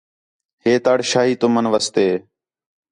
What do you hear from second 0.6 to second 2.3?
ہے تڑ شاہی تُمن واسطے